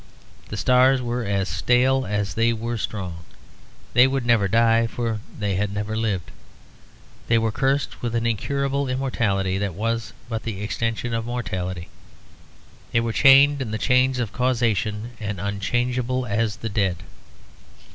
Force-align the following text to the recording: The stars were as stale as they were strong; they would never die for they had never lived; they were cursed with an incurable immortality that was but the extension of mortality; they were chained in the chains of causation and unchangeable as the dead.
The 0.49 0.57
stars 0.57 0.99
were 0.99 1.23
as 1.25 1.47
stale 1.47 2.07
as 2.07 2.33
they 2.33 2.53
were 2.53 2.79
strong; 2.79 3.17
they 3.93 4.07
would 4.07 4.25
never 4.25 4.47
die 4.47 4.87
for 4.87 5.19
they 5.37 5.57
had 5.57 5.71
never 5.71 5.95
lived; 5.95 6.31
they 7.27 7.37
were 7.37 7.51
cursed 7.51 8.01
with 8.01 8.15
an 8.15 8.25
incurable 8.25 8.87
immortality 8.89 9.59
that 9.59 9.75
was 9.75 10.13
but 10.27 10.41
the 10.41 10.63
extension 10.63 11.13
of 11.13 11.27
mortality; 11.27 11.87
they 12.91 12.99
were 12.99 13.13
chained 13.13 13.61
in 13.61 13.69
the 13.69 13.77
chains 13.77 14.17
of 14.17 14.33
causation 14.33 15.11
and 15.19 15.39
unchangeable 15.39 16.25
as 16.25 16.55
the 16.55 16.69
dead. 16.69 16.97